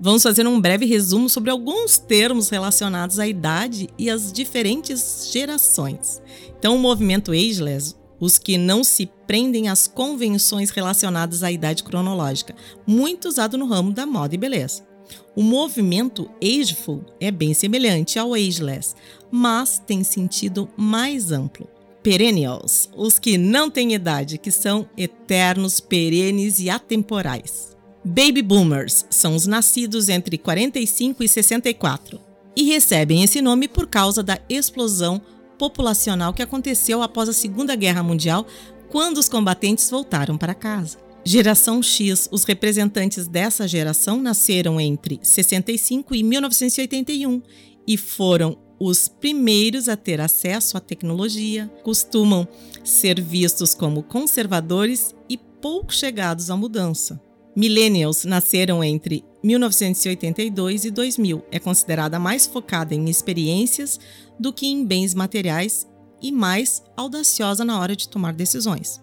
Vamos 0.01 0.23
fazer 0.23 0.45
um 0.45 0.59
breve 0.59 0.85
resumo 0.85 1.29
sobre 1.29 1.49
alguns 1.49 1.97
termos 1.97 2.49
relacionados 2.49 3.19
à 3.19 3.27
idade 3.27 3.89
e 3.97 4.09
às 4.09 4.31
diferentes 4.31 5.29
gerações. 5.31 6.21
Então, 6.57 6.75
o 6.75 6.79
movimento 6.79 7.31
ageless, 7.31 7.95
os 8.19 8.37
que 8.37 8.57
não 8.57 8.83
se 8.83 9.09
prendem 9.25 9.69
às 9.69 9.87
convenções 9.87 10.69
relacionadas 10.69 11.43
à 11.43 11.51
idade 11.51 11.83
cronológica, 11.83 12.55
muito 12.85 13.27
usado 13.27 13.57
no 13.57 13.67
ramo 13.67 13.93
da 13.93 14.05
moda 14.05 14.35
e 14.35 14.37
beleza. 14.37 14.87
O 15.35 15.41
movimento 15.41 16.29
ageful 16.43 17.03
é 17.19 17.31
bem 17.31 17.53
semelhante 17.53 18.19
ao 18.19 18.33
ageless, 18.33 18.95
mas 19.31 19.79
tem 19.79 20.03
sentido 20.03 20.69
mais 20.77 21.31
amplo 21.31 21.67
perennials, 22.01 22.89
os 22.95 23.19
que 23.19 23.37
não 23.37 23.69
têm 23.69 23.93
idade, 23.93 24.37
que 24.37 24.51
são 24.51 24.89
eternos, 24.97 25.79
perenes 25.79 26.59
e 26.59 26.69
atemporais. 26.69 27.77
Baby 28.03 28.41
boomers 28.41 29.05
são 29.09 29.35
os 29.35 29.45
nascidos 29.45 30.09
entre 30.09 30.37
45 30.37 31.23
e 31.23 31.27
64 31.27 32.19
e 32.55 32.63
recebem 32.63 33.23
esse 33.23 33.41
nome 33.41 33.67
por 33.67 33.87
causa 33.87 34.23
da 34.23 34.39
explosão 34.49 35.21
populacional 35.57 36.33
que 36.33 36.41
aconteceu 36.41 37.01
após 37.01 37.27
a 37.27 37.33
Segunda 37.33 37.75
Guerra 37.75 38.01
Mundial, 38.01 38.47
quando 38.89 39.17
os 39.17 39.27
combatentes 39.27 39.89
voltaram 39.89 40.37
para 40.37 40.53
casa. 40.53 40.97
Geração 41.23 41.83
X, 41.83 42.29
os 42.31 42.45
representantes 42.45 43.27
dessa 43.27 43.67
geração 43.67 44.21
nasceram 44.21 44.79
entre 44.79 45.19
65 45.21 46.15
e 46.15 46.23
1981 46.23 47.41
e 47.85 47.97
foram 47.97 48.57
os 48.79 49.07
primeiros 49.07 49.89
a 49.89 49.97
ter 49.97 50.21
acesso 50.21 50.77
à 50.77 50.79
tecnologia 50.79 51.69
costumam 51.83 52.47
ser 52.83 53.19
vistos 53.19 53.73
como 53.73 54.03
conservadores 54.03 55.13
e 55.29 55.37
pouco 55.37 55.93
chegados 55.93 56.49
à 56.49 56.55
mudança. 56.55 57.21
Millennials 57.55 58.23
nasceram 58.23 58.83
entre 58.83 59.25
1982 59.43 60.85
e 60.85 60.91
2000. 60.91 61.43
É 61.51 61.59
considerada 61.59 62.17
mais 62.17 62.47
focada 62.47 62.95
em 62.95 63.09
experiências 63.09 63.99
do 64.39 64.53
que 64.53 64.67
em 64.67 64.85
bens 64.85 65.13
materiais 65.13 65.85
e 66.21 66.31
mais 66.31 66.81
audaciosa 66.95 67.65
na 67.65 67.79
hora 67.79 67.95
de 67.95 68.07
tomar 68.07 68.33
decisões. 68.33 69.01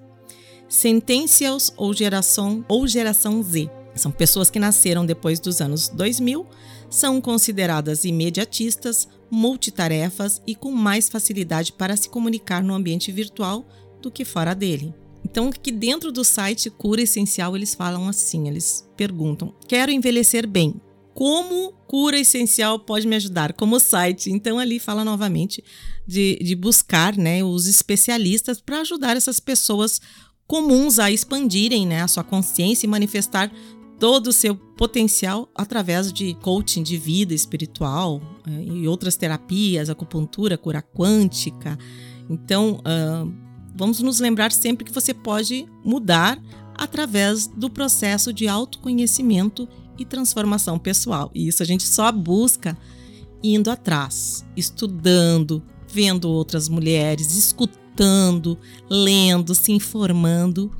Centennials 0.68 1.72
ou 1.76 1.92
geração 1.92 2.64
ou 2.68 2.86
geração 2.86 3.42
Z 3.42 3.70
são 3.96 4.12
pessoas 4.12 4.50
que 4.50 4.58
nasceram 4.58 5.06
depois 5.06 5.40
dos 5.40 5.60
anos 5.60 5.88
2000, 5.88 6.46
são 6.90 7.20
consideradas 7.20 8.04
imediatistas, 8.04 9.08
multitarefas 9.30 10.40
e 10.46 10.54
com 10.54 10.70
mais 10.70 11.08
facilidade 11.08 11.72
para 11.72 11.96
se 11.96 12.08
comunicar 12.08 12.62
no 12.62 12.74
ambiente 12.74 13.10
virtual 13.10 13.66
do 14.00 14.10
que 14.10 14.24
fora 14.24 14.54
dele. 14.54 14.94
Então, 15.24 15.50
que 15.50 15.72
dentro 15.72 16.12
do 16.12 16.22
site 16.22 16.70
Cura 16.70 17.02
Essencial 17.02 17.56
eles 17.56 17.74
falam 17.74 18.08
assim, 18.08 18.48
eles 18.48 18.88
perguntam: 18.96 19.52
"Quero 19.66 19.90
envelhecer 19.90 20.46
bem. 20.46 20.80
Como 21.12 21.72
Cura 21.86 22.18
Essencial 22.18 22.78
pode 22.78 23.06
me 23.06 23.16
ajudar?" 23.16 23.52
Como 23.52 23.80
site. 23.80 24.30
Então 24.30 24.58
ali 24.58 24.78
fala 24.78 25.04
novamente 25.04 25.64
de, 26.06 26.38
de 26.40 26.54
buscar, 26.54 27.16
né, 27.16 27.42
os 27.42 27.66
especialistas 27.66 28.60
para 28.60 28.80
ajudar 28.80 29.16
essas 29.16 29.40
pessoas 29.40 30.00
comuns 30.46 31.00
a 31.00 31.10
expandirem, 31.10 31.86
né, 31.86 32.02
a 32.02 32.08
sua 32.08 32.22
consciência 32.22 32.86
e 32.86 32.88
manifestar 32.88 33.52
todo 33.98 34.28
o 34.28 34.32
seu 34.32 34.54
potencial 34.54 35.50
através 35.54 36.12
de 36.12 36.34
coaching 36.34 36.82
de 36.82 36.96
vida 36.96 37.34
espiritual 37.34 38.20
e 38.46 38.86
outras 38.86 39.16
terapias, 39.16 39.90
acupuntura, 39.90 40.56
cura 40.56 40.82
quântica. 40.82 41.78
Então, 42.28 42.80
uh, 42.80 43.32
vamos 43.74 44.00
nos 44.00 44.20
lembrar 44.20 44.52
sempre 44.52 44.84
que 44.84 44.92
você 44.92 45.12
pode 45.12 45.66
mudar 45.84 46.40
através 46.74 47.46
do 47.46 47.70
processo 47.70 48.32
de 48.32 48.46
autoconhecimento 48.46 49.68
e 49.98 50.04
transformação 50.04 50.78
pessoal. 50.78 51.30
E 51.34 51.48
isso 51.48 51.62
a 51.62 51.66
gente 51.66 51.84
só 51.84 52.10
busca 52.12 52.76
indo 53.42 53.70
atrás, 53.70 54.44
estudando, 54.56 55.62
vendo 55.88 56.28
outras 56.28 56.68
mulheres, 56.68 57.36
escutando, 57.36 58.58
lendo, 58.90 59.54
se 59.54 59.72
informando 59.72 60.70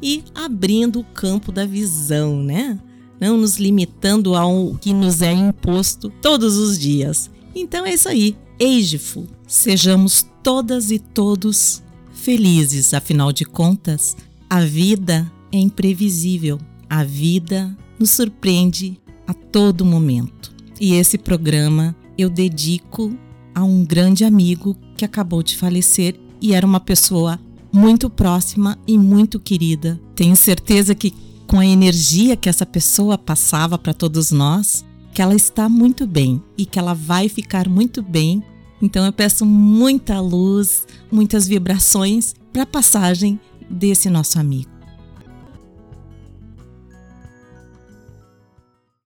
e 0.00 0.24
abrindo 0.34 1.00
o 1.00 1.04
campo 1.04 1.50
da 1.50 1.64
visão, 1.64 2.42
né? 2.42 2.78
Não 3.22 3.36
nos 3.36 3.56
limitando 3.56 4.34
ao 4.34 4.74
que 4.80 4.92
nos 4.92 5.22
é 5.22 5.30
imposto 5.30 6.10
todos 6.20 6.56
os 6.56 6.76
dias. 6.76 7.30
Então 7.54 7.86
é 7.86 7.94
isso 7.94 8.08
aí. 8.08 8.36
Ageful. 8.60 9.28
Sejamos 9.46 10.26
todas 10.42 10.90
e 10.90 10.98
todos 10.98 11.84
felizes, 12.12 12.92
afinal 12.92 13.30
de 13.30 13.44
contas, 13.44 14.16
a 14.50 14.64
vida 14.64 15.30
é 15.52 15.56
imprevisível. 15.56 16.58
A 16.90 17.04
vida 17.04 17.72
nos 17.96 18.10
surpreende 18.10 19.00
a 19.24 19.32
todo 19.32 19.84
momento. 19.84 20.52
E 20.80 20.94
esse 20.94 21.16
programa 21.16 21.94
eu 22.18 22.28
dedico 22.28 23.16
a 23.54 23.62
um 23.62 23.84
grande 23.84 24.24
amigo 24.24 24.76
que 24.96 25.04
acabou 25.04 25.44
de 25.44 25.56
falecer 25.56 26.18
e 26.40 26.54
era 26.54 26.66
uma 26.66 26.80
pessoa 26.80 27.38
muito 27.72 28.10
próxima 28.10 28.76
e 28.84 28.98
muito 28.98 29.38
querida. 29.38 30.00
Tenho 30.16 30.34
certeza 30.34 30.92
que 30.92 31.14
com 31.52 31.58
a 31.58 31.66
energia 31.66 32.34
que 32.34 32.48
essa 32.48 32.64
pessoa 32.64 33.18
passava 33.18 33.76
para 33.76 33.92
todos 33.92 34.32
nós, 34.32 34.82
que 35.12 35.20
ela 35.20 35.34
está 35.34 35.68
muito 35.68 36.06
bem 36.06 36.42
e 36.56 36.64
que 36.64 36.78
ela 36.78 36.94
vai 36.94 37.28
ficar 37.28 37.68
muito 37.68 38.02
bem. 38.02 38.42
Então 38.80 39.04
eu 39.04 39.12
peço 39.12 39.44
muita 39.44 40.18
luz, 40.18 40.86
muitas 41.10 41.46
vibrações 41.46 42.34
para 42.54 42.62
a 42.62 42.66
passagem 42.66 43.38
desse 43.68 44.08
nosso 44.08 44.38
amigo. 44.38 44.71